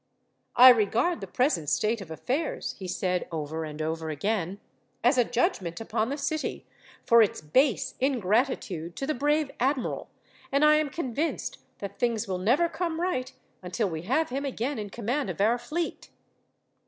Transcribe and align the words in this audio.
"I 0.55 0.69
regard 0.69 1.21
the 1.21 1.27
present 1.27 1.69
state 1.69 2.01
of 2.01 2.09
affairs," 2.09 2.73
he 2.79 2.87
said, 2.87 3.27
over 3.31 3.63
and 3.65 3.79
over 3.83 4.09
again, 4.09 4.59
"as 5.03 5.15
a 5.15 5.23
judgment 5.23 5.79
upon 5.79 6.09
the 6.09 6.17
city, 6.17 6.65
for 7.05 7.21
its 7.21 7.39
base 7.39 7.93
ingratitude 7.99 8.95
to 8.95 9.05
the 9.05 9.13
brave 9.13 9.51
admiral, 9.59 10.09
and 10.51 10.65
I 10.65 10.77
am 10.77 10.89
convinced 10.89 11.59
that 11.77 11.99
things 11.99 12.27
will 12.27 12.39
never 12.39 12.67
come 12.67 12.99
right, 12.99 13.31
until 13.61 13.91
we 13.91 14.01
have 14.01 14.29
him 14.29 14.43
again 14.43 14.79
in 14.79 14.89
command 14.89 15.29
of 15.29 15.39
our 15.39 15.59
fleet. 15.59 16.09